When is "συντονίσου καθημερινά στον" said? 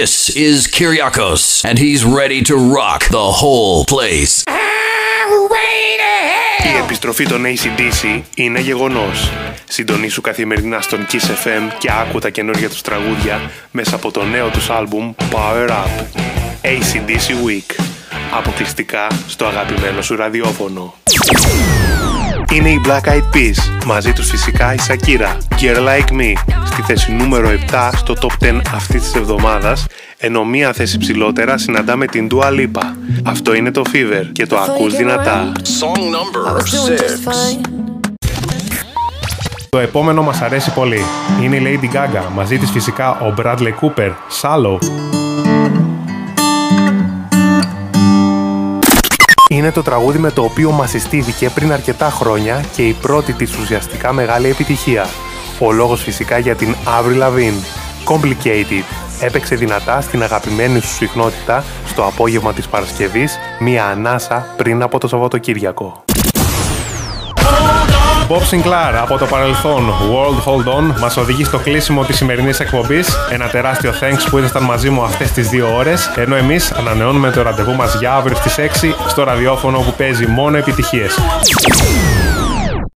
9.68-11.06